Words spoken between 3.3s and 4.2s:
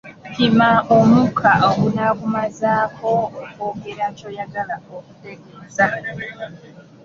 okwogera